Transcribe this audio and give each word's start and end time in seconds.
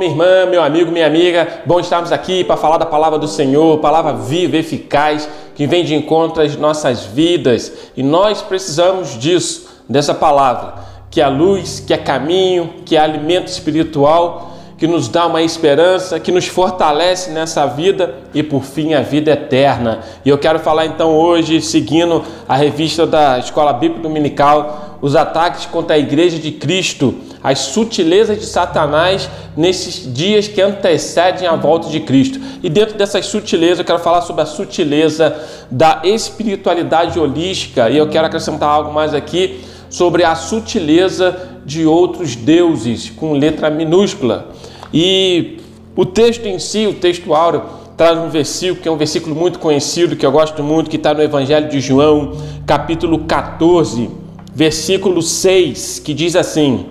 minha 0.00 0.10
irmã, 0.10 0.46
meu 0.46 0.62
amigo, 0.62 0.90
minha 0.90 1.06
amiga? 1.06 1.46
Bom 1.66 1.78
estarmos 1.78 2.10
aqui 2.10 2.42
para 2.42 2.56
falar 2.56 2.78
da 2.78 2.86
palavra 2.86 3.18
do 3.18 3.28
Senhor, 3.28 3.78
palavra 3.80 4.14
viva, 4.14 4.56
eficaz, 4.56 5.28
que 5.54 5.66
vem 5.66 5.84
de 5.84 5.94
encontro 5.94 6.42
às 6.42 6.56
nossas 6.56 7.04
vidas. 7.04 7.70
E 7.94 8.02
nós 8.02 8.40
precisamos 8.40 9.18
disso, 9.18 9.68
dessa 9.86 10.14
palavra, 10.14 10.76
que 11.10 11.20
é 11.20 11.26
luz, 11.26 11.80
que 11.86 11.92
é 11.92 11.98
caminho, 11.98 12.76
que 12.86 12.96
é 12.96 12.98
alimento 12.98 13.48
espiritual 13.48 14.49
que 14.80 14.86
nos 14.86 15.08
dá 15.08 15.26
uma 15.26 15.42
esperança, 15.42 16.18
que 16.18 16.32
nos 16.32 16.46
fortalece 16.46 17.32
nessa 17.32 17.66
vida 17.66 18.14
e 18.32 18.42
por 18.42 18.64
fim 18.64 18.94
a 18.94 19.02
vida 19.02 19.30
eterna. 19.32 20.00
E 20.24 20.30
eu 20.30 20.38
quero 20.38 20.58
falar 20.58 20.86
então 20.86 21.14
hoje, 21.14 21.60
seguindo 21.60 22.24
a 22.48 22.56
revista 22.56 23.06
da 23.06 23.38
Escola 23.38 23.74
Bíblica 23.74 24.02
Dominical, 24.02 24.96
os 25.02 25.14
ataques 25.14 25.66
contra 25.66 25.96
a 25.96 25.98
Igreja 25.98 26.38
de 26.38 26.50
Cristo, 26.52 27.14
as 27.42 27.58
sutilezas 27.58 28.40
de 28.40 28.46
Satanás 28.46 29.28
nesses 29.54 30.10
dias 30.14 30.48
que 30.48 30.62
antecedem 30.62 31.46
a 31.46 31.56
volta 31.56 31.90
de 31.90 32.00
Cristo. 32.00 32.40
E 32.62 32.70
dentro 32.70 32.96
dessas 32.96 33.26
sutilezas, 33.26 33.80
eu 33.80 33.84
quero 33.84 33.98
falar 33.98 34.22
sobre 34.22 34.40
a 34.40 34.46
sutileza 34.46 35.36
da 35.70 36.00
espiritualidade 36.04 37.20
holística, 37.20 37.90
e 37.90 37.98
eu 37.98 38.08
quero 38.08 38.26
acrescentar 38.26 38.70
algo 38.70 38.94
mais 38.94 39.12
aqui 39.12 39.60
sobre 39.90 40.24
a 40.24 40.34
sutileza 40.34 41.36
de 41.66 41.84
outros 41.84 42.34
deuses, 42.34 43.10
com 43.10 43.34
letra 43.34 43.68
minúscula. 43.68 44.49
E 44.92 45.58
o 45.96 46.04
texto 46.04 46.46
em 46.46 46.58
si, 46.58 46.86
o 46.86 46.94
texto 46.94 47.34
áureo, 47.34 47.62
traz 47.96 48.18
um 48.18 48.28
versículo 48.28 48.80
que 48.80 48.88
é 48.88 48.90
um 48.90 48.96
versículo 48.96 49.34
muito 49.36 49.58
conhecido, 49.58 50.16
que 50.16 50.24
eu 50.24 50.32
gosto 50.32 50.62
muito, 50.62 50.88
que 50.88 50.96
está 50.96 51.12
no 51.12 51.22
Evangelho 51.22 51.68
de 51.68 51.80
João, 51.80 52.32
capítulo 52.66 53.20
14, 53.20 54.10
versículo 54.54 55.20
6, 55.20 55.98
que 55.98 56.14
diz 56.14 56.34
assim: 56.34 56.86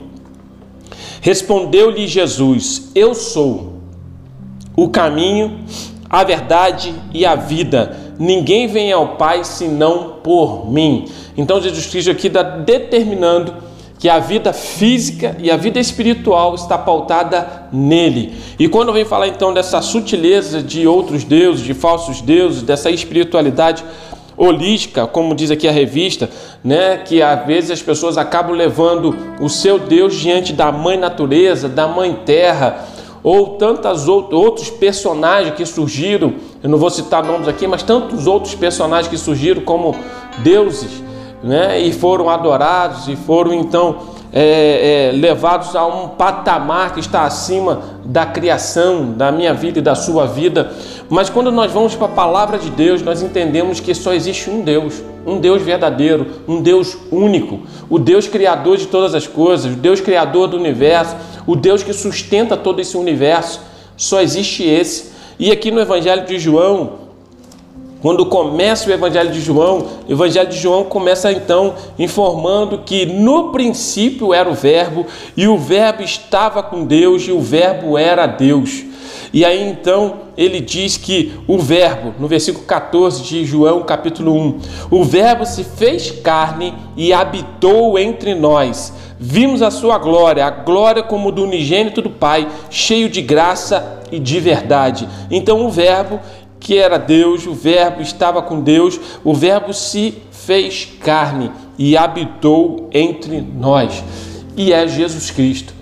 Respondeu-lhe 1.21 2.07
Jesus: 2.07 2.91
Eu 2.93 3.13
sou 3.15 3.79
o 4.75 4.89
caminho, 4.89 5.59
a 6.09 6.23
verdade 6.23 6.93
e 7.13 7.25
a 7.25 7.35
vida. 7.35 7.97
Ninguém 8.17 8.67
vem 8.67 8.91
ao 8.91 9.15
Pai 9.15 9.43
senão 9.43 10.17
por 10.23 10.69
mim. 10.69 11.05
Então 11.37 11.61
Jesus 11.61 11.87
Cristo 11.87 12.11
aqui 12.11 12.27
está 12.27 12.43
determinando 12.43 13.68
que 13.99 14.07
a 14.07 14.17
vida 14.17 14.53
física 14.53 15.35
e 15.39 15.51
a 15.51 15.57
vida 15.57 15.77
espiritual 15.77 16.55
está 16.55 16.77
pautada 16.77 17.67
nele. 17.71 18.33
E 18.57 18.69
quando 18.69 18.93
vem 18.93 19.03
falar 19.03 19.27
então 19.27 19.53
dessa 19.53 19.81
sutileza 19.81 20.63
de 20.63 20.87
outros 20.87 21.25
deuses, 21.25 21.65
de 21.65 21.73
falsos 21.73 22.21
deuses, 22.21 22.63
dessa 22.63 22.89
espiritualidade 22.89 23.83
holística, 24.37 25.05
como 25.05 25.35
diz 25.35 25.51
aqui 25.51 25.67
a 25.67 25.71
revista, 25.71 26.29
né, 26.63 26.99
que 26.99 27.21
às 27.21 27.45
vezes 27.45 27.71
as 27.71 27.81
pessoas 27.81 28.17
acabam 28.17 28.55
levando 28.55 29.13
o 29.41 29.49
seu 29.49 29.77
Deus 29.77 30.15
diante 30.15 30.53
da 30.53 30.71
mãe 30.71 30.97
natureza, 30.97 31.67
da 31.67 31.85
mãe 31.85 32.13
terra, 32.25 32.87
ou 33.21 33.57
tantos 33.57 34.07
outros 34.07 34.69
personagens 34.69 35.53
que 35.55 35.65
surgiram, 35.65 36.35
eu 36.63 36.69
não 36.69 36.77
vou 36.77 36.89
citar 36.89 37.21
nomes 37.21 37.49
aqui, 37.49 37.67
mas 37.67 37.83
tantos 37.83 38.27
outros 38.27 38.55
personagens 38.55 39.09
que 39.09 39.17
surgiram 39.17 39.61
como 39.61 39.93
deuses 40.37 41.08
né? 41.43 41.79
e 41.79 41.91
foram 41.91 42.29
adorados 42.29 43.07
e 43.07 43.15
foram 43.15 43.53
então 43.53 44.19
é, 44.31 45.09
é, 45.09 45.11
levados 45.11 45.75
a 45.75 45.85
um 45.87 46.09
patamar 46.09 46.93
que 46.93 46.99
está 46.99 47.23
acima 47.23 47.81
da 48.05 48.25
criação, 48.25 49.11
da 49.11 49.31
minha 49.31 49.53
vida 49.53 49.79
e 49.79 49.81
da 49.81 49.95
sua 49.95 50.27
vida. 50.27 50.71
Mas 51.09 51.29
quando 51.29 51.51
nós 51.51 51.71
vamos 51.71 51.95
para 51.95 52.05
a 52.05 52.11
palavra 52.11 52.59
de 52.59 52.69
Deus, 52.69 53.01
nós 53.01 53.23
entendemos 53.23 53.79
que 53.79 53.93
só 53.95 54.13
existe 54.13 54.49
um 54.49 54.61
Deus, 54.61 55.01
um 55.25 55.39
Deus 55.39 55.63
verdadeiro, 55.63 56.27
um 56.47 56.61
Deus 56.61 56.95
único, 57.11 57.61
o 57.89 57.97
Deus 57.97 58.27
criador 58.27 58.77
de 58.77 58.85
todas 58.85 59.15
as 59.15 59.25
coisas, 59.25 59.73
o 59.73 59.77
Deus 59.77 59.99
criador 59.99 60.47
do 60.47 60.57
universo, 60.57 61.15
o 61.47 61.55
Deus 61.55 61.81
que 61.81 61.93
sustenta 61.93 62.55
todo 62.55 62.79
esse 62.79 62.95
universo. 62.95 63.61
Só 63.97 64.21
existe 64.21 64.63
esse. 64.63 65.11
E 65.39 65.51
aqui 65.51 65.71
no 65.71 65.79
Evangelho 65.79 66.25
de 66.25 66.37
João, 66.37 66.98
quando 68.01 68.25
começa 68.25 68.89
o 68.89 68.93
Evangelho 68.93 69.31
de 69.31 69.41
João, 69.41 69.85
o 70.07 70.11
Evangelho 70.11 70.49
de 70.49 70.57
João 70.57 70.85
começa 70.85 71.31
então 71.31 71.73
informando 71.97 72.79
que 72.79 73.05
no 73.05 73.51
princípio 73.51 74.33
era 74.33 74.49
o 74.49 74.53
Verbo, 74.53 75.05
e 75.35 75.47
o 75.47 75.57
Verbo 75.57 76.01
estava 76.01 76.63
com 76.63 76.85
Deus, 76.85 77.23
e 77.23 77.31
o 77.31 77.41
Verbo 77.41 77.97
era 77.97 78.25
Deus. 78.25 78.85
E 79.33 79.45
aí 79.45 79.69
então 79.69 80.21
ele 80.37 80.59
diz 80.59 80.97
que 80.97 81.33
o 81.47 81.59
Verbo, 81.59 82.13
no 82.19 82.27
versículo 82.27 82.65
14 82.65 83.21
de 83.21 83.45
João, 83.45 83.83
capítulo 83.83 84.33
1, 84.33 84.59
o 84.89 85.03
Verbo 85.03 85.45
se 85.45 85.63
fez 85.63 86.09
carne 86.09 86.73
e 86.95 87.11
habitou 87.11 87.99
entre 87.99 88.33
nós. 88.33 88.93
Vimos 89.19 89.61
a 89.61 89.69
sua 89.69 89.97
glória, 89.97 90.45
a 90.45 90.49
glória 90.49 91.03
como 91.03 91.31
do 91.31 91.43
unigênito 91.43 92.01
do 92.01 92.09
Pai, 92.09 92.47
cheio 92.69 93.09
de 93.09 93.21
graça 93.21 93.99
e 94.11 94.17
de 94.17 94.39
verdade. 94.39 95.07
Então 95.29 95.65
o 95.65 95.69
Verbo 95.69 96.21
que 96.59 96.77
era 96.77 96.97
Deus, 96.97 97.47
o 97.47 97.53
Verbo 97.53 98.01
estava 98.01 98.41
com 98.41 98.59
Deus, 98.59 98.99
o 99.23 99.33
Verbo 99.33 99.73
se 99.73 100.15
fez 100.31 100.87
carne 101.01 101.51
e 101.77 101.95
habitou 101.95 102.89
entre 102.91 103.39
nós. 103.41 104.03
E 104.57 104.73
é 104.73 104.87
Jesus 104.87 105.31
Cristo. 105.31 105.73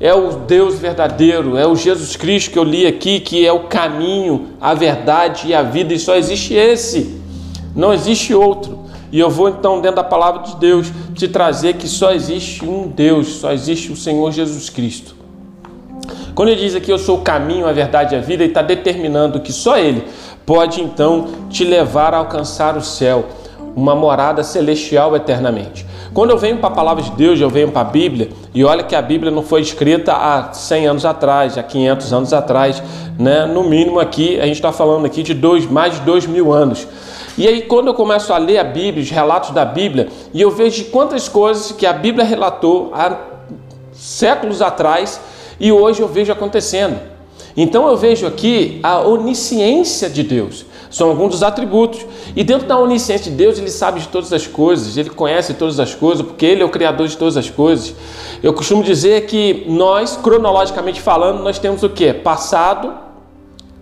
É 0.00 0.12
o 0.12 0.32
Deus 0.32 0.78
verdadeiro, 0.78 1.56
é 1.56 1.66
o 1.66 1.76
Jesus 1.76 2.16
Cristo 2.16 2.50
que 2.50 2.58
eu 2.58 2.64
li 2.64 2.86
aqui, 2.86 3.20
que 3.20 3.46
é 3.46 3.52
o 3.52 3.64
caminho, 3.68 4.48
a 4.60 4.74
verdade 4.74 5.48
e 5.48 5.54
a 5.54 5.62
vida, 5.62 5.94
e 5.94 5.98
só 5.98 6.16
existe 6.16 6.54
esse, 6.54 7.20
não 7.76 7.92
existe 7.92 8.34
outro. 8.34 8.80
E 9.12 9.20
eu 9.20 9.30
vou 9.30 9.48
então, 9.48 9.80
dentro 9.80 9.96
da 9.96 10.04
palavra 10.04 10.42
de 10.42 10.56
Deus, 10.56 10.90
te 11.14 11.28
trazer 11.28 11.74
que 11.74 11.86
só 11.86 12.12
existe 12.12 12.64
um 12.64 12.88
Deus, 12.88 13.28
só 13.34 13.52
existe 13.52 13.92
o 13.92 13.96
Senhor 13.96 14.32
Jesus 14.32 14.70
Cristo. 14.70 15.21
Quando 16.34 16.48
ele 16.48 16.60
diz 16.60 16.74
aqui, 16.74 16.90
eu 16.90 16.98
sou 16.98 17.18
o 17.18 17.22
caminho, 17.22 17.66
a 17.66 17.72
verdade 17.72 18.14
e 18.14 18.18
a 18.18 18.20
vida, 18.20 18.42
ele 18.42 18.52
está 18.52 18.62
determinando 18.62 19.40
que 19.40 19.52
só 19.52 19.76
ele 19.76 20.04
pode 20.46 20.80
então 20.80 21.26
te 21.50 21.64
levar 21.64 22.14
a 22.14 22.18
alcançar 22.18 22.76
o 22.76 22.80
céu, 22.80 23.26
uma 23.76 23.94
morada 23.94 24.42
celestial 24.42 25.14
eternamente. 25.14 25.86
Quando 26.14 26.30
eu 26.30 26.38
venho 26.38 26.58
para 26.58 26.68
a 26.68 26.72
palavra 26.72 27.02
de 27.02 27.10
Deus, 27.12 27.40
eu 27.40 27.48
venho 27.48 27.70
para 27.70 27.82
a 27.82 27.90
Bíblia, 27.90 28.30
e 28.54 28.64
olha 28.64 28.82
que 28.82 28.94
a 28.94 29.00
Bíblia 29.00 29.30
não 29.30 29.42
foi 29.42 29.60
escrita 29.60 30.12
há 30.12 30.52
100 30.52 30.86
anos 30.86 31.04
atrás, 31.04 31.56
há 31.56 31.62
500 31.62 32.12
anos 32.12 32.32
atrás, 32.32 32.82
né? 33.18 33.46
no 33.46 33.64
mínimo 33.64 33.98
aqui, 33.98 34.38
a 34.40 34.46
gente 34.46 34.56
está 34.56 34.72
falando 34.72 35.06
aqui 35.06 35.22
de 35.22 35.32
dois, 35.32 35.64
mais 35.66 35.94
de 35.94 36.00
dois 36.00 36.26
mil 36.26 36.52
anos. 36.52 36.86
E 37.38 37.48
aí, 37.48 37.62
quando 37.62 37.86
eu 37.86 37.94
começo 37.94 38.30
a 38.32 38.36
ler 38.36 38.58
a 38.58 38.64
Bíblia, 38.64 39.02
os 39.02 39.10
relatos 39.10 39.50
da 39.50 39.64
Bíblia, 39.64 40.08
e 40.34 40.40
eu 40.40 40.50
vejo 40.50 40.84
quantas 40.86 41.28
coisas 41.28 41.72
que 41.72 41.86
a 41.86 41.92
Bíblia 41.94 42.24
relatou 42.26 42.90
há 42.94 43.16
séculos 43.94 44.60
atrás 44.60 45.18
e 45.58 45.70
hoje 45.72 46.00
eu 46.00 46.08
vejo 46.08 46.32
acontecendo. 46.32 46.98
Então 47.56 47.88
eu 47.88 47.96
vejo 47.96 48.26
aqui 48.26 48.80
a 48.82 49.00
onisciência 49.00 50.08
de 50.08 50.22
Deus. 50.22 50.64
São 50.90 51.08
alguns 51.08 51.30
dos 51.30 51.42
atributos. 51.42 52.04
E 52.36 52.44
dentro 52.44 52.66
da 52.66 52.78
onisciência 52.78 53.30
de 53.30 53.36
Deus, 53.36 53.58
ele 53.58 53.70
sabe 53.70 54.00
de 54.00 54.08
todas 54.08 54.32
as 54.32 54.46
coisas, 54.46 54.96
ele 54.96 55.10
conhece 55.10 55.54
todas 55.54 55.80
as 55.80 55.94
coisas, 55.94 56.24
porque 56.24 56.44
ele 56.44 56.62
é 56.62 56.64
o 56.64 56.68
criador 56.68 57.08
de 57.08 57.16
todas 57.16 57.36
as 57.36 57.48
coisas. 57.48 57.94
Eu 58.42 58.52
costumo 58.52 58.82
dizer 58.82 59.26
que 59.26 59.64
nós, 59.66 60.16
cronologicamente 60.16 61.00
falando, 61.00 61.42
nós 61.42 61.58
temos 61.58 61.82
o 61.82 61.88
que? 61.88 62.12
Passado, 62.12 62.92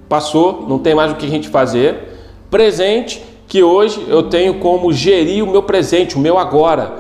passou, 0.08 0.66
não 0.68 0.78
tem 0.78 0.94
mais 0.94 1.10
o 1.10 1.16
que 1.16 1.26
a 1.26 1.30
gente 1.30 1.48
fazer. 1.48 2.08
Presente, 2.48 3.22
que 3.48 3.62
hoje 3.64 4.04
eu 4.08 4.24
tenho 4.24 4.54
como 4.54 4.92
gerir 4.92 5.42
o 5.42 5.50
meu 5.50 5.64
presente, 5.64 6.14
o 6.14 6.20
meu 6.20 6.38
agora. 6.38 6.94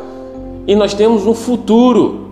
E 0.66 0.74
nós 0.74 0.92
temos 0.92 1.24
um 1.24 1.34
futuro, 1.34 2.30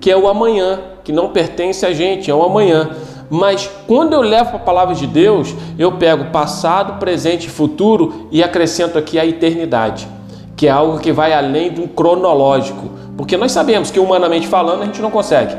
que 0.00 0.10
é 0.10 0.16
o 0.16 0.26
amanhã, 0.26 0.80
que 1.10 1.12
não 1.12 1.30
pertence 1.30 1.84
a 1.84 1.92
gente, 1.92 2.30
é 2.30 2.34
o 2.34 2.42
amanhã. 2.42 2.90
Mas 3.28 3.68
quando 3.88 4.12
eu 4.12 4.22
levo 4.22 4.50
para 4.50 4.58
a 4.58 4.62
palavra 4.62 4.94
de 4.94 5.08
Deus, 5.08 5.52
eu 5.76 5.92
pego 5.92 6.26
passado, 6.26 7.00
presente 7.00 7.48
e 7.48 7.50
futuro 7.50 8.28
e 8.30 8.42
acrescento 8.44 8.96
aqui 8.96 9.18
a 9.18 9.26
eternidade, 9.26 10.06
que 10.56 10.68
é 10.68 10.70
algo 10.70 11.00
que 11.00 11.10
vai 11.10 11.32
além 11.32 11.74
um 11.80 11.88
cronológico. 11.88 12.90
Porque 13.16 13.36
nós 13.36 13.50
sabemos 13.50 13.90
que, 13.90 13.98
humanamente 13.98 14.46
falando, 14.46 14.82
a 14.82 14.86
gente 14.86 15.02
não 15.02 15.10
consegue. 15.10 15.54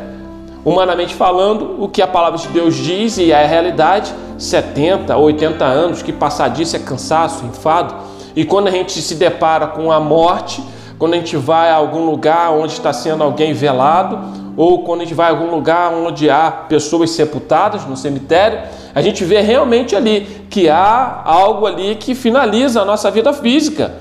Humanamente 0.64 1.14
falando, 1.16 1.84
o 1.84 1.90
que 1.90 2.02
a 2.02 2.08
palavra 2.08 2.40
de 2.40 2.48
Deus 2.48 2.76
diz 2.76 3.18
e 3.18 3.32
é 3.32 3.44
a 3.44 3.48
realidade, 3.48 4.14
70, 4.38 5.18
80 5.18 5.66
anos, 5.66 6.02
que 6.02 6.14
passar 6.14 6.50
disso 6.50 6.78
é 6.78 6.80
cansaço, 6.80 7.46
enfado. 7.46 7.94
E 8.36 8.46
quando 8.46 8.70
a 8.70 8.72
gente 8.72 9.02
se 9.02 9.16
depara 9.16 9.68
com 9.68 9.92
a 9.92 10.00
morte, 10.00 10.64
quando 10.98 11.14
a 11.14 11.18
gente 11.18 11.36
vai 11.36 11.70
a 11.70 11.76
algum 11.76 12.06
lugar 12.06 12.52
onde 12.52 12.74
está 12.74 12.94
sendo 12.94 13.24
alguém 13.24 13.54
velado, 13.54 14.41
ou 14.58 14.84
quando 14.84 15.02
a 15.02 15.04
gente 15.04 15.14
vai 15.14 15.28
a 15.28 15.30
algum 15.30 15.50
lugar 15.50 15.94
onde 15.94 16.30
há 16.30 16.52
pessoas 16.52 17.12
sepultadas 17.12 17.86
no 17.86 17.96
cemitério, 17.96 18.60
a 18.94 19.02
gente 19.02 19.24
vê 19.24 19.42
realmente 19.42 19.96
ali 19.96 20.46
que 20.50 20.70
há 20.70 21.22
algo 21.24 21.66
ali 21.66 21.96
que 21.96 22.14
finaliza 22.14 22.82
a 22.82 22.86
nossa 22.86 23.10
vida 23.10 23.32
física. 23.34 23.94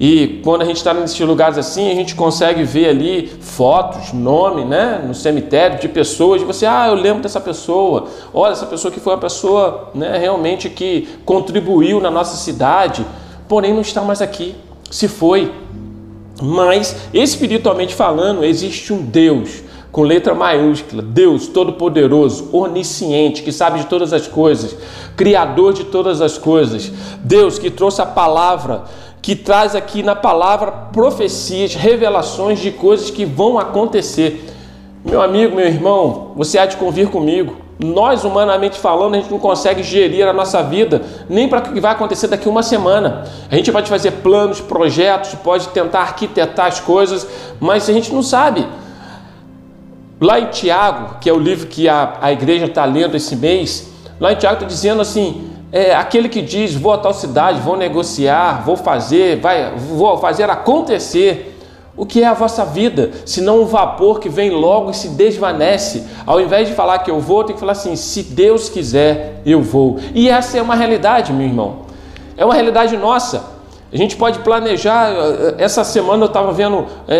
E 0.00 0.40
quando 0.42 0.62
a 0.62 0.64
gente 0.64 0.78
está 0.78 0.92
nesses 0.92 1.20
lugares 1.20 1.56
assim, 1.58 1.90
a 1.90 1.94
gente 1.94 2.14
consegue 2.14 2.64
ver 2.64 2.88
ali 2.88 3.30
fotos, 3.40 4.12
nome, 4.12 4.64
né, 4.64 5.00
no 5.06 5.14
cemitério 5.14 5.78
de 5.78 5.88
pessoas, 5.88 6.42
e 6.42 6.44
você, 6.44 6.66
ah, 6.66 6.88
eu 6.88 6.94
lembro 6.94 7.22
dessa 7.22 7.40
pessoa, 7.40 8.08
olha, 8.34 8.52
essa 8.52 8.66
pessoa 8.66 8.90
que 8.90 8.98
foi 8.98 9.12
uma 9.12 9.20
pessoa 9.20 9.90
né, 9.94 10.18
realmente 10.18 10.68
que 10.68 11.08
contribuiu 11.24 12.00
na 12.00 12.10
nossa 12.10 12.36
cidade, 12.36 13.06
porém 13.48 13.72
não 13.72 13.80
está 13.80 14.02
mais 14.02 14.20
aqui, 14.20 14.56
se 14.90 15.06
foi. 15.06 15.52
Mas, 16.42 16.96
espiritualmente 17.14 17.94
falando, 17.94 18.44
existe 18.44 18.92
um 18.92 19.02
Deus 19.02 19.62
com 19.92 20.02
letra 20.02 20.34
maiúscula. 20.34 21.02
Deus 21.02 21.46
Todo-Poderoso, 21.46 22.48
Onisciente, 22.50 23.42
que 23.42 23.52
sabe 23.52 23.80
de 23.80 23.86
todas 23.86 24.12
as 24.12 24.26
coisas, 24.26 24.74
Criador 25.14 25.74
de 25.74 25.84
todas 25.84 26.22
as 26.22 26.38
coisas. 26.38 26.90
Deus 27.22 27.58
que 27.58 27.70
trouxe 27.70 28.00
a 28.00 28.06
palavra, 28.06 28.84
que 29.20 29.36
traz 29.36 29.76
aqui 29.76 30.02
na 30.02 30.16
palavra 30.16 30.72
profecias, 30.72 31.74
revelações 31.74 32.58
de 32.58 32.72
coisas 32.72 33.10
que 33.10 33.26
vão 33.26 33.58
acontecer. 33.58 34.48
Meu 35.04 35.20
amigo, 35.20 35.54
meu 35.54 35.66
irmão, 35.66 36.32
você 36.34 36.58
há 36.58 36.64
de 36.64 36.76
convir 36.76 37.08
comigo. 37.08 37.56
Nós, 37.78 38.24
humanamente 38.24 38.78
falando, 38.78 39.14
a 39.14 39.18
gente 39.18 39.30
não 39.30 39.40
consegue 39.40 39.82
gerir 39.82 40.26
a 40.26 40.32
nossa 40.32 40.62
vida 40.62 41.02
nem 41.28 41.48
para 41.48 41.58
o 41.58 41.72
que 41.72 41.80
vai 41.80 41.92
acontecer 41.92 42.28
daqui 42.28 42.48
uma 42.48 42.62
semana. 42.62 43.24
A 43.50 43.56
gente 43.56 43.72
pode 43.72 43.90
fazer 43.90 44.12
planos, 44.22 44.60
projetos, 44.60 45.34
pode 45.42 45.68
tentar 45.68 46.00
arquitetar 46.00 46.66
as 46.66 46.80
coisas, 46.80 47.26
mas 47.60 47.88
a 47.88 47.92
gente 47.92 48.12
não 48.12 48.22
sabe. 48.22 48.64
Lá 50.22 50.38
em 50.38 50.46
Tiago, 50.46 51.16
que 51.20 51.28
é 51.28 51.32
o 51.32 51.38
livro 51.38 51.66
que 51.66 51.88
a, 51.88 52.16
a 52.20 52.30
igreja 52.30 52.66
está 52.66 52.84
lendo 52.84 53.16
esse 53.16 53.34
mês, 53.34 53.90
lá 54.20 54.32
em 54.32 54.36
Tiago 54.36 54.54
está 54.54 54.66
dizendo 54.66 55.02
assim: 55.02 55.50
é, 55.72 55.96
aquele 55.96 56.28
que 56.28 56.40
diz 56.40 56.76
vou 56.76 56.92
a 56.92 56.98
tal 56.98 57.12
cidade, 57.12 57.60
vou 57.60 57.76
negociar, 57.76 58.62
vou 58.64 58.76
fazer, 58.76 59.40
vai, 59.40 59.72
vou 59.76 60.16
fazer 60.18 60.48
acontecer. 60.48 61.58
O 61.96 62.06
que 62.06 62.22
é 62.22 62.26
a 62.26 62.34
vossa 62.34 62.64
vida? 62.64 63.10
Senão 63.26 63.62
um 63.62 63.64
vapor 63.66 64.20
que 64.20 64.28
vem 64.28 64.50
logo 64.50 64.92
e 64.92 64.94
se 64.94 65.08
desvanece. 65.08 66.04
Ao 66.24 66.40
invés 66.40 66.68
de 66.68 66.74
falar 66.74 67.00
que 67.00 67.10
eu 67.10 67.18
vou, 67.18 67.42
tem 67.42 67.54
que 67.54 67.60
falar 67.60 67.72
assim: 67.72 67.96
se 67.96 68.22
Deus 68.22 68.68
quiser, 68.68 69.42
eu 69.44 69.60
vou. 69.60 69.98
E 70.14 70.28
essa 70.28 70.56
é 70.56 70.62
uma 70.62 70.76
realidade, 70.76 71.32
meu 71.32 71.48
irmão. 71.48 71.78
É 72.36 72.44
uma 72.44 72.54
realidade 72.54 72.96
nossa. 72.96 73.42
A 73.92 73.96
gente 73.96 74.16
pode 74.16 74.38
planejar. 74.38 75.12
Essa 75.58 75.84
semana 75.84 76.24
eu 76.24 76.26
estava 76.26 76.50
vendo 76.52 76.86
é, 77.06 77.16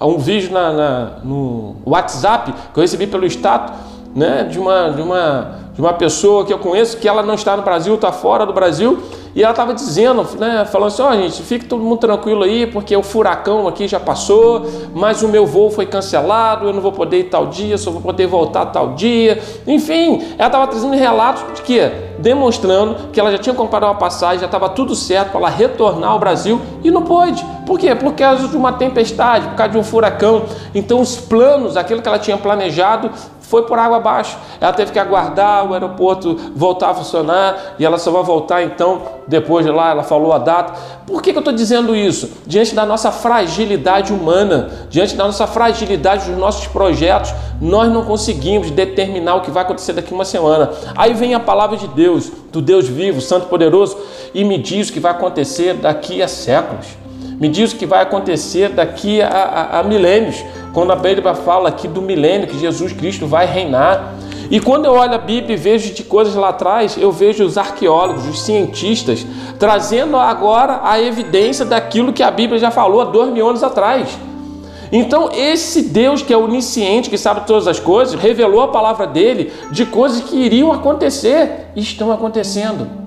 é, 0.00 0.04
um 0.04 0.18
vídeo 0.18 0.52
na, 0.52 0.72
na, 0.72 1.10
no 1.22 1.76
WhatsApp 1.86 2.52
que 2.74 2.78
eu 2.78 2.82
recebi 2.82 3.06
pelo 3.06 3.24
status 3.26 3.72
né, 4.14 4.44
de, 4.50 4.58
uma, 4.58 4.90
de, 4.90 5.00
uma, 5.00 5.58
de 5.72 5.80
uma 5.80 5.92
pessoa 5.92 6.44
que 6.44 6.52
eu 6.52 6.58
conheço 6.58 6.96
que 6.96 7.06
ela 7.06 7.22
não 7.22 7.34
está 7.34 7.56
no 7.56 7.62
Brasil, 7.62 7.94
está 7.94 8.10
fora 8.10 8.44
do 8.44 8.52
Brasil 8.52 9.00
e 9.36 9.42
ela 9.42 9.50
estava 9.50 9.74
dizendo, 9.74 10.26
né, 10.38 10.64
falando 10.64 10.88
assim, 10.88 11.02
ó 11.02 11.10
oh, 11.10 11.12
gente, 11.12 11.42
fique 11.42 11.66
todo 11.66 11.82
mundo 11.82 11.98
tranquilo 11.98 12.42
aí, 12.42 12.66
porque 12.66 12.96
o 12.96 13.02
furacão 13.02 13.68
aqui 13.68 13.86
já 13.86 14.00
passou, 14.00 14.64
mas 14.94 15.22
o 15.22 15.28
meu 15.28 15.44
voo 15.44 15.70
foi 15.70 15.84
cancelado, 15.84 16.66
eu 16.66 16.72
não 16.72 16.80
vou 16.80 16.90
poder 16.90 17.18
ir 17.18 17.24
tal 17.24 17.48
dia, 17.48 17.76
só 17.76 17.90
vou 17.90 18.00
poder 18.00 18.26
voltar 18.26 18.64
tal 18.64 18.94
dia. 18.94 19.38
Enfim, 19.66 20.24
ela 20.38 20.46
estava 20.46 20.66
trazendo 20.66 20.96
relatos 20.96 21.44
de 21.54 21.60
que 21.60 21.80
demonstrando 22.18 23.10
que 23.12 23.20
ela 23.20 23.30
já 23.30 23.36
tinha 23.36 23.54
comprado 23.54 23.84
uma 23.84 23.94
passagem, 23.94 24.38
já 24.38 24.46
estava 24.46 24.70
tudo 24.70 24.94
certo 24.94 25.32
para 25.32 25.40
ela 25.40 25.50
retornar 25.50 26.12
ao 26.12 26.18
Brasil 26.18 26.58
e 26.82 26.90
não 26.90 27.02
pôde. 27.02 27.44
Por 27.66 27.78
quê? 27.78 27.94
Por 27.94 28.14
causa 28.14 28.48
de 28.48 28.56
uma 28.56 28.72
tempestade, 28.72 29.48
por 29.48 29.56
causa 29.56 29.72
de 29.72 29.78
um 29.78 29.84
furacão. 29.84 30.44
Então 30.74 30.98
os 30.98 31.16
planos, 31.16 31.76
aquilo 31.76 32.00
que 32.00 32.08
ela 32.08 32.18
tinha 32.18 32.38
planejado, 32.38 33.10
foi 33.48 33.62
por 33.62 33.78
água 33.78 33.98
abaixo. 33.98 34.36
Ela 34.60 34.72
teve 34.72 34.92
que 34.92 34.98
aguardar 34.98 35.68
o 35.68 35.72
aeroporto 35.72 36.36
voltar 36.54 36.90
a 36.90 36.94
funcionar 36.94 37.76
e 37.78 37.84
ela 37.84 37.96
só 37.96 38.10
vai 38.10 38.22
voltar 38.22 38.62
então 38.62 39.02
depois 39.26 39.64
de 39.64 39.70
lá. 39.70 39.90
Ela 39.90 40.02
falou 40.02 40.32
a 40.32 40.38
data. 40.38 40.74
Por 41.06 41.22
que, 41.22 41.30
que 41.30 41.38
eu 41.38 41.40
estou 41.40 41.54
dizendo 41.54 41.94
isso? 41.94 42.30
Diante 42.46 42.74
da 42.74 42.84
nossa 42.84 43.12
fragilidade 43.12 44.12
humana, 44.12 44.70
diante 44.90 45.14
da 45.14 45.24
nossa 45.24 45.46
fragilidade 45.46 46.28
dos 46.28 46.38
nossos 46.38 46.66
projetos, 46.66 47.32
nós 47.60 47.90
não 47.90 48.04
conseguimos 48.04 48.70
determinar 48.70 49.36
o 49.36 49.40
que 49.42 49.50
vai 49.50 49.62
acontecer 49.62 49.92
daqui 49.92 50.12
uma 50.12 50.24
semana. 50.24 50.70
Aí 50.96 51.14
vem 51.14 51.34
a 51.34 51.40
palavra 51.40 51.76
de 51.76 51.86
Deus, 51.88 52.30
do 52.52 52.60
Deus 52.60 52.88
vivo, 52.88 53.20
Santo 53.20 53.46
Poderoso, 53.46 53.96
e 54.34 54.42
me 54.44 54.58
diz 54.58 54.88
o 54.88 54.92
que 54.92 55.00
vai 55.00 55.12
acontecer 55.12 55.74
daqui 55.74 56.20
a 56.20 56.26
séculos. 56.26 57.05
Me 57.38 57.48
diz 57.48 57.72
o 57.72 57.76
que 57.76 57.84
vai 57.84 58.02
acontecer 58.02 58.70
daqui 58.70 59.20
a, 59.20 59.28
a, 59.28 59.80
a 59.80 59.82
milênios 59.82 60.42
quando 60.72 60.90
a 60.90 60.96
Bíblia 60.96 61.34
fala 61.34 61.68
aqui 61.68 61.86
do 61.86 62.00
milênio 62.00 62.48
que 62.48 62.58
Jesus 62.58 62.92
Cristo 62.92 63.26
vai 63.26 63.46
reinar. 63.46 64.14
E 64.50 64.58
quando 64.58 64.86
eu 64.86 64.92
olho 64.92 65.14
a 65.14 65.18
Bíblia 65.18 65.54
e 65.54 65.58
vejo 65.58 65.92
de 65.92 66.02
coisas 66.02 66.34
lá 66.34 66.50
atrás, 66.50 66.96
eu 66.96 67.12
vejo 67.12 67.44
os 67.44 67.58
arqueólogos, 67.58 68.26
os 68.26 68.42
cientistas, 68.42 69.26
trazendo 69.58 70.16
agora 70.16 70.80
a 70.82 71.00
evidência 71.00 71.64
daquilo 71.64 72.12
que 72.12 72.22
a 72.22 72.30
Bíblia 72.30 72.58
já 72.58 72.70
falou 72.70 73.02
há 73.02 73.04
dois 73.04 73.30
mil 73.32 73.46
anos 73.46 73.62
atrás. 73.62 74.08
Então, 74.90 75.30
esse 75.32 75.82
Deus 75.82 76.22
que 76.22 76.32
é 76.32 76.36
onisciente, 76.36 77.10
que 77.10 77.18
sabe 77.18 77.46
todas 77.46 77.66
as 77.66 77.80
coisas, 77.80 78.18
revelou 78.18 78.62
a 78.62 78.68
palavra 78.68 79.06
dele 79.06 79.52
de 79.70 79.84
coisas 79.84 80.22
que 80.22 80.36
iriam 80.36 80.72
acontecer 80.72 81.66
e 81.74 81.80
estão 81.80 82.12
acontecendo 82.12 83.05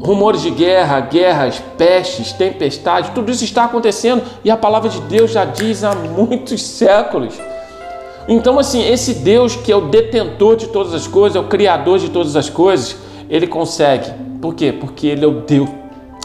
rumores 0.00 0.42
de 0.42 0.50
guerra, 0.50 1.00
guerras, 1.00 1.62
pestes, 1.76 2.32
tempestades, 2.32 3.10
tudo 3.10 3.30
isso 3.30 3.44
está 3.44 3.64
acontecendo 3.64 4.22
e 4.44 4.50
a 4.50 4.56
palavra 4.56 4.88
de 4.88 5.00
Deus 5.02 5.30
já 5.30 5.44
diz 5.44 5.82
há 5.84 5.94
muitos 5.94 6.62
séculos. 6.66 7.34
Então, 8.28 8.58
assim, 8.58 8.84
esse 8.86 9.14
Deus 9.14 9.54
que 9.54 9.70
é 9.70 9.76
o 9.76 9.88
detentor 9.88 10.56
de 10.56 10.68
todas 10.68 10.92
as 10.92 11.06
coisas, 11.06 11.36
é 11.36 11.40
o 11.40 11.48
criador 11.48 11.98
de 11.98 12.10
todas 12.10 12.34
as 12.34 12.50
coisas, 12.50 12.96
ele 13.30 13.46
consegue. 13.46 14.10
Por 14.40 14.54
quê? 14.54 14.72
Porque 14.72 15.06
ele 15.06 15.24
é 15.24 15.28
o 15.28 15.40
Deus, 15.42 15.70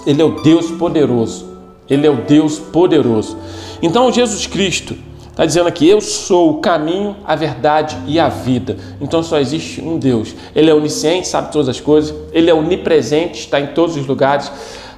ele 0.06 0.21
é 0.21 0.25
o 0.25 0.41
Deus 0.41 0.71
poderoso. 0.71 1.51
Ele 1.91 2.07
é 2.07 2.09
o 2.09 2.15
Deus 2.15 2.57
poderoso. 2.57 3.38
Então, 3.81 4.09
Jesus 4.12 4.47
Cristo, 4.47 4.95
Está 5.31 5.45
dizendo 5.45 5.68
aqui: 5.68 5.88
Eu 5.88 6.01
sou 6.01 6.51
o 6.51 6.57
caminho, 6.60 7.16
a 7.25 7.36
verdade 7.36 7.98
e 8.06 8.19
a 8.19 8.30
vida. 8.30 8.78
Então 9.00 9.24
só 9.24 9.39
existe 9.39 9.81
um 9.81 9.98
Deus. 9.98 10.36
Ele 10.54 10.69
é 10.69 10.74
onisciente, 10.74 11.28
sabe 11.28 11.51
todas 11.51 11.69
as 11.69 11.80
coisas. 11.80 12.13
Ele 12.31 12.50
é 12.50 12.54
onipresente, 12.54 13.39
está 13.39 13.60
em 13.60 13.68
todos 13.68 13.95
os 13.95 14.06
lugares. 14.06 14.51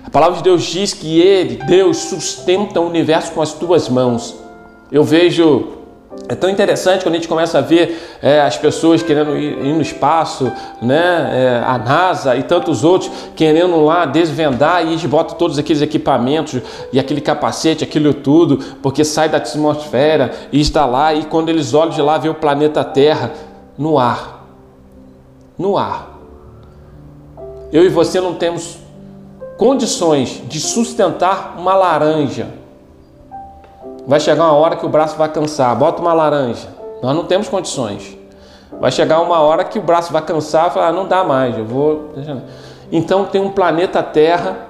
A 0.03 0.09
palavra 0.09 0.37
de 0.37 0.43
Deus 0.43 0.63
diz 0.63 0.93
que 0.93 1.21
Ele, 1.21 1.57
Deus, 1.65 1.97
sustenta 1.97 2.81
o 2.81 2.87
universo 2.87 3.31
com 3.31 3.41
as 3.41 3.53
tuas 3.53 3.87
mãos. 3.87 4.35
Eu 4.91 5.03
vejo 5.03 5.82
é 6.29 6.35
tão 6.35 6.49
interessante 6.49 7.03
quando 7.03 7.15
a 7.15 7.17
gente 7.17 7.27
começa 7.27 7.57
a 7.57 7.61
ver 7.61 8.17
é, 8.21 8.41
as 8.41 8.57
pessoas 8.57 9.03
querendo 9.03 9.37
ir, 9.37 9.57
ir 9.65 9.73
no 9.73 9.81
espaço, 9.81 10.51
né? 10.81 11.31
É, 11.33 11.63
a 11.65 11.77
NASA 11.77 12.35
e 12.35 12.43
tantos 12.43 12.83
outros 12.83 13.11
querendo 13.35 13.83
lá 13.83 14.05
desvendar 14.05 14.85
e 14.85 14.89
eles 14.89 15.05
botam 15.05 15.37
todos 15.37 15.59
aqueles 15.59 15.81
equipamentos 15.81 16.61
e 16.93 16.99
aquele 16.99 17.19
capacete, 17.19 17.83
aquilo 17.83 18.13
tudo, 18.13 18.57
porque 18.81 19.03
sai 19.03 19.27
da 19.27 19.37
atmosfera 19.37 20.31
e 20.51 20.61
está 20.61 20.85
lá. 20.85 21.13
E 21.13 21.25
quando 21.25 21.49
eles 21.49 21.73
olham 21.73 21.91
de 21.91 22.01
lá, 22.01 22.17
vê 22.17 22.29
o 22.29 22.35
planeta 22.35 22.83
Terra 22.85 23.31
no 23.77 23.99
ar. 23.99 24.47
No 25.57 25.77
ar. 25.77 26.19
Eu 27.71 27.83
e 27.83 27.89
você 27.89 28.21
não 28.21 28.35
temos 28.35 28.77
condições 29.57 30.41
de 30.47 30.59
sustentar 30.59 31.55
uma 31.57 31.75
laranja 31.75 32.62
Vai 34.05 34.19
chegar 34.19 34.43
uma 34.43 34.53
hora 34.53 34.75
que 34.75 34.85
o 34.85 34.89
braço 34.89 35.17
vai 35.17 35.29
cansar. 35.29 35.75
Bota 35.75 36.01
uma 36.01 36.13
laranja. 36.13 36.67
Nós 37.01 37.15
não 37.15 37.25
temos 37.25 37.47
condições. 37.47 38.17
Vai 38.79 38.91
chegar 38.91 39.21
uma 39.21 39.39
hora 39.39 39.63
que 39.63 39.79
o 39.79 39.81
braço 39.81 40.11
vai 40.11 40.21
cansar 40.21 40.67
e 40.67 40.71
falar, 40.71 40.87
ah, 40.87 40.91
não 40.91 41.07
dá 41.07 41.23
mais, 41.23 41.57
eu 41.57 41.65
vou. 41.65 42.11
Então 42.91 43.25
tem 43.25 43.41
um 43.41 43.49
planeta 43.49 44.01
Terra. 44.03 44.69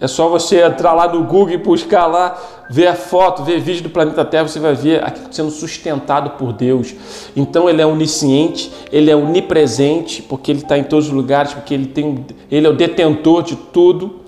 É 0.00 0.06
só 0.06 0.28
você 0.28 0.62
entrar 0.62 0.92
lá 0.92 1.08
no 1.08 1.24
Google 1.24 1.50
e 1.50 1.56
buscar 1.56 2.06
lá, 2.06 2.38
ver 2.70 2.86
a 2.86 2.94
foto, 2.94 3.42
ver 3.42 3.60
vídeo 3.60 3.82
do 3.82 3.90
planeta 3.90 4.24
Terra, 4.24 4.46
você 4.46 4.60
vai 4.60 4.72
ver 4.72 5.02
aquilo 5.02 5.26
sendo 5.32 5.50
sustentado 5.50 6.30
por 6.30 6.52
Deus. 6.52 6.94
Então 7.34 7.68
ele 7.68 7.82
é 7.82 7.86
onisciente, 7.86 8.72
ele 8.92 9.10
é 9.10 9.16
onipresente, 9.16 10.22
porque 10.22 10.52
ele 10.52 10.60
está 10.60 10.78
em 10.78 10.84
todos 10.84 11.06
os 11.06 11.12
lugares, 11.12 11.52
porque 11.52 11.74
ele, 11.74 11.86
tem, 11.86 12.24
ele 12.48 12.66
é 12.66 12.70
o 12.70 12.76
detentor 12.76 13.42
de 13.42 13.56
tudo 13.56 14.20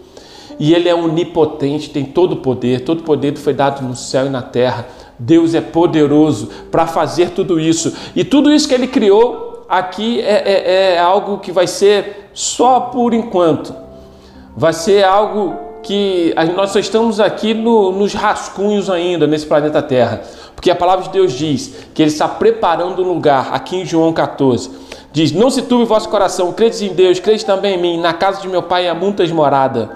e 0.61 0.75
ele 0.75 0.91
é 0.91 0.95
onipotente, 0.95 1.89
tem 1.89 2.05
todo 2.05 2.33
o 2.33 2.37
poder, 2.37 2.83
todo 2.83 3.01
o 3.01 3.03
poder 3.03 3.35
foi 3.39 3.55
dado 3.55 3.83
no 3.83 3.97
céu 3.97 4.27
e 4.27 4.29
na 4.29 4.43
terra. 4.43 4.87
Deus 5.19 5.55
é 5.55 5.61
poderoso 5.63 6.51
para 6.71 6.87
fazer 6.87 7.31
tudo 7.31 7.59
isso. 7.59 7.97
E 8.15 8.23
tudo 8.23 8.53
isso 8.53 8.69
que 8.69 8.75
ele 8.75 8.87
criou 8.87 9.65
aqui 9.67 10.21
é, 10.21 10.43
é, 10.45 10.95
é 10.95 10.99
algo 10.99 11.39
que 11.39 11.51
vai 11.51 11.67
ser 11.67 12.31
só 12.35 12.79
por 12.79 13.15
enquanto. 13.15 13.75
Vai 14.55 14.75
ser 14.75 15.03
algo 15.03 15.57
que 15.83 16.35
nós 16.55 16.73
só 16.73 16.79
estamos 16.79 17.21
aqui 17.21 17.55
no, 17.55 17.91
nos 17.93 18.13
rascunhos 18.13 18.91
ainda 18.91 19.27
nesse 19.27 19.47
planeta 19.47 19.81
Terra. 19.81 20.21
Porque 20.55 20.71
a 20.71 20.77
palavra 20.77 21.07
de 21.07 21.11
Deus 21.11 21.33
diz 21.33 21.87
que 21.95 22.03
Ele 22.03 22.11
está 22.11 22.29
preparando 22.29 23.03
um 23.03 23.09
lugar, 23.09 23.49
aqui 23.55 23.77
em 23.77 23.87
João 23.87 24.13
14. 24.13 24.71
Diz: 25.11 25.33
Não 25.33 25.49
se 25.49 25.63
turbe 25.63 25.87
vosso 25.87 26.11
coração, 26.11 26.53
credes 26.53 26.83
em 26.83 26.93
Deus, 26.93 27.19
credes 27.19 27.45
também 27.45 27.79
em 27.79 27.81
mim. 27.81 27.99
Na 27.99 28.13
casa 28.13 28.43
de 28.43 28.49
meu 28.49 28.63
pai 28.63 28.87
há 28.87 28.95
muitas 28.95 29.33
moradas 29.33 29.89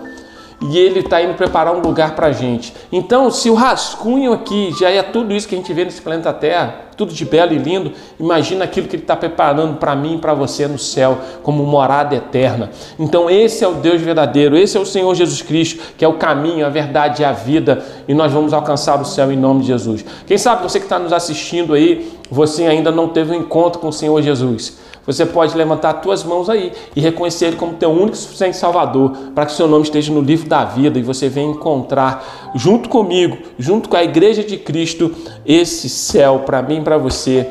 e 0.70 0.78
ele 0.78 1.00
está 1.00 1.22
indo 1.22 1.34
preparar 1.34 1.74
um 1.74 1.80
lugar 1.80 2.14
para 2.14 2.28
a 2.28 2.32
gente. 2.32 2.72
Então, 2.90 3.30
se 3.30 3.50
o 3.50 3.54
rascunho 3.54 4.32
aqui 4.32 4.72
já 4.78 4.90
é 4.90 5.02
tudo 5.02 5.34
isso 5.34 5.46
que 5.46 5.54
a 5.54 5.58
gente 5.58 5.72
vê 5.72 5.84
nesse 5.84 6.00
planeta 6.00 6.32
Terra, 6.32 6.84
tudo 6.96 7.12
de 7.12 7.24
belo 7.24 7.52
e 7.52 7.58
lindo, 7.58 7.92
imagina 8.18 8.64
aquilo 8.64 8.86
que 8.86 8.96
ele 8.96 9.02
está 9.02 9.16
preparando 9.16 9.76
para 9.76 9.94
mim 9.96 10.14
e 10.14 10.18
para 10.18 10.32
você 10.32 10.66
no 10.66 10.78
céu, 10.78 11.18
como 11.42 11.64
morada 11.64 12.14
eterna. 12.14 12.70
Então, 12.98 13.28
esse 13.28 13.64
é 13.64 13.68
o 13.68 13.74
Deus 13.74 14.00
verdadeiro, 14.00 14.56
esse 14.56 14.76
é 14.76 14.80
o 14.80 14.86
Senhor 14.86 15.14
Jesus 15.14 15.42
Cristo, 15.42 15.82
que 15.98 16.04
é 16.04 16.08
o 16.08 16.14
caminho, 16.14 16.64
a 16.64 16.70
verdade 16.70 17.22
e 17.22 17.24
a 17.24 17.32
vida, 17.32 17.84
e 18.06 18.14
nós 18.14 18.32
vamos 18.32 18.52
alcançar 18.52 19.00
o 19.00 19.04
céu 19.04 19.30
em 19.30 19.36
nome 19.36 19.62
de 19.62 19.66
Jesus. 19.66 20.04
Quem 20.26 20.38
sabe 20.38 20.62
você 20.62 20.78
que 20.78 20.86
está 20.86 20.98
nos 20.98 21.12
assistindo 21.12 21.74
aí, 21.74 22.10
você 22.30 22.64
ainda 22.64 22.90
não 22.90 23.08
teve 23.08 23.32
um 23.32 23.40
encontro 23.40 23.80
com 23.80 23.88
o 23.88 23.92
Senhor 23.92 24.20
Jesus. 24.22 24.83
Você 25.06 25.26
pode 25.26 25.56
levantar 25.56 25.94
tuas 25.94 26.24
mãos 26.24 26.48
aí 26.48 26.72
e 26.96 27.00
reconhecer 27.00 27.46
Ele 27.46 27.56
como 27.56 27.74
teu 27.74 27.90
único 27.90 28.12
e 28.12 28.16
suficiente 28.16 28.56
Salvador, 28.56 29.10
para 29.34 29.44
que 29.44 29.52
seu 29.52 29.68
nome 29.68 29.84
esteja 29.84 30.12
no 30.12 30.20
livro 30.20 30.48
da 30.48 30.64
vida 30.64 30.98
e 30.98 31.02
você 31.02 31.28
venha 31.28 31.50
encontrar, 31.50 32.52
junto 32.54 32.88
comigo, 32.88 33.36
junto 33.58 33.88
com 33.88 33.96
a 33.96 34.02
Igreja 34.02 34.42
de 34.42 34.56
Cristo, 34.56 35.14
esse 35.44 35.88
céu 35.88 36.40
para 36.46 36.62
mim 36.62 36.78
e 36.78 36.82
para 36.82 36.96
você. 36.96 37.46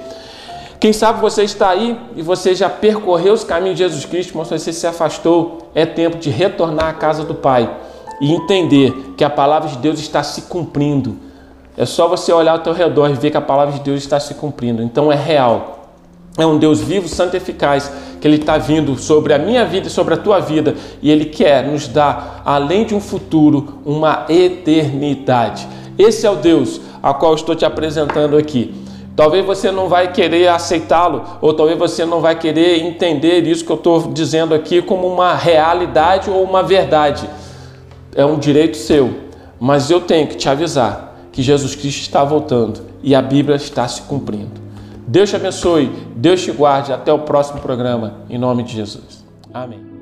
Quem 0.79 0.91
sabe 0.91 1.21
você 1.21 1.43
está 1.43 1.69
aí 1.69 1.97
e 2.15 2.21
você 2.21 2.53
já 2.53 2.69
percorreu 2.69 3.33
os 3.33 3.43
caminhos 3.43 3.77
de 3.77 3.83
Jesus 3.83 4.03
Cristo, 4.03 4.37
mas 4.37 4.49
você 4.49 4.73
se 4.73 4.85
afastou. 4.85 5.69
É 5.73 5.85
tempo 5.85 6.17
de 6.17 6.29
retornar 6.29 6.87
à 6.89 6.93
casa 6.93 7.23
do 7.23 7.33
Pai 7.33 7.73
e 8.19 8.33
entender 8.33 9.13
que 9.15 9.23
a 9.23 9.29
palavra 9.29 9.69
de 9.69 9.77
Deus 9.77 9.99
está 9.99 10.21
se 10.23 10.41
cumprindo. 10.43 11.17
É 11.77 11.85
só 11.85 12.07
você 12.07 12.33
olhar 12.33 12.51
ao 12.51 12.59
teu 12.59 12.73
redor 12.73 13.09
e 13.09 13.13
ver 13.13 13.31
que 13.31 13.37
a 13.37 13.41
palavra 13.41 13.73
de 13.73 13.79
Deus 13.79 13.99
está 13.99 14.19
se 14.19 14.33
cumprindo. 14.33 14.83
Então 14.83 15.11
é 15.11 15.15
real. 15.15 15.82
É 16.37 16.45
um 16.45 16.57
Deus 16.57 16.81
vivo, 16.81 17.07
santo 17.07 17.35
e 17.35 17.37
eficaz, 17.37 17.91
que 18.19 18.27
Ele 18.27 18.37
está 18.37 18.57
vindo 18.57 18.97
sobre 18.97 19.33
a 19.33 19.37
minha 19.37 19.65
vida 19.65 19.87
e 19.87 19.91
sobre 19.91 20.15
a 20.15 20.17
tua 20.17 20.39
vida, 20.39 20.75
e 21.01 21.11
Ele 21.11 21.25
quer 21.25 21.67
nos 21.67 21.87
dar, 21.87 22.41
além 22.43 22.85
de 22.85 22.95
um 22.95 22.99
futuro, 22.99 23.79
uma 23.85 24.25
eternidade. 24.27 25.67
Esse 25.97 26.25
é 26.25 26.29
o 26.29 26.35
Deus 26.35 26.81
a 27.03 27.13
qual 27.13 27.35
estou 27.35 27.53
te 27.53 27.65
apresentando 27.65 28.35
aqui. 28.35 28.73
Talvez 29.15 29.45
você 29.45 29.71
não 29.71 29.87
vai 29.87 30.11
querer 30.11 30.47
aceitá-lo, 30.47 31.23
ou 31.39 31.53
talvez 31.53 31.77
você 31.77 32.03
não 32.03 32.19
vai 32.19 32.35
querer 32.39 32.81
entender 32.81 33.45
isso 33.45 33.63
que 33.63 33.71
eu 33.71 33.75
estou 33.75 34.11
dizendo 34.11 34.55
aqui 34.55 34.81
como 34.81 35.07
uma 35.07 35.35
realidade 35.35 36.31
ou 36.31 36.43
uma 36.43 36.63
verdade. 36.63 37.29
É 38.15 38.25
um 38.25 38.39
direito 38.39 38.75
seu, 38.75 39.13
mas 39.59 39.91
eu 39.91 40.01
tenho 40.01 40.27
que 40.27 40.35
te 40.35 40.49
avisar 40.49 41.15
que 41.31 41.43
Jesus 41.43 41.75
Cristo 41.75 42.01
está 42.01 42.23
voltando 42.23 42.81
e 43.03 43.13
a 43.13 43.21
Bíblia 43.21 43.55
está 43.55 43.87
se 43.87 44.01
cumprindo. 44.03 44.62
Deus 45.07 45.29
te 45.29 45.35
abençoe, 45.35 45.91
Deus 46.15 46.41
te 46.41 46.51
guarde. 46.51 46.93
Até 46.93 47.11
o 47.11 47.19
próximo 47.19 47.59
programa, 47.61 48.21
em 48.29 48.37
nome 48.37 48.63
de 48.63 48.73
Jesus. 48.73 49.23
Amém. 49.53 49.92